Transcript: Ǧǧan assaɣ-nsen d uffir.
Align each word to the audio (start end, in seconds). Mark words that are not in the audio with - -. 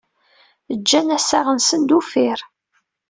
Ǧǧan 0.79 1.15
assaɣ-nsen 1.17 1.81
d 1.89 1.91
uffir. 1.97 2.39